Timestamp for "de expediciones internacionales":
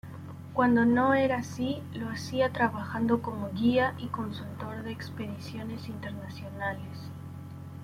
4.81-7.11